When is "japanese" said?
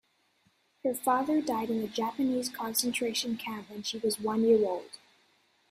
1.87-2.49